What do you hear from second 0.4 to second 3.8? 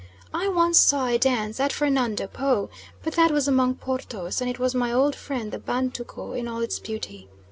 once saw a dance at Fernando Po, but that was among